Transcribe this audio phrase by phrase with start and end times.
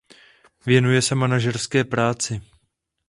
[0.65, 2.41] Věnuje se manažerské práci.